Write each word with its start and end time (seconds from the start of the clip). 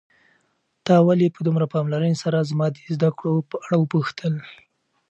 تا 0.85 0.95
ولې 1.07 1.27
په 1.35 1.39
دومره 1.47 1.65
پاملرنې 1.73 2.17
سره 2.23 2.47
زما 2.51 2.67
د 2.71 2.77
زده 2.95 3.09
کړو 3.17 3.35
په 3.49 3.55
اړه 3.63 3.75
وپوښتل؟ 3.79 4.33